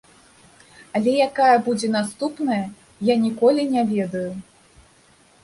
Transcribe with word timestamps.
Але 0.99 1.11
якая 1.27 1.51
будзе 1.67 1.87
наступная, 1.97 2.59
я 3.11 3.15
ніколі 3.27 3.61
не 3.77 3.87
ведаю. 3.93 4.27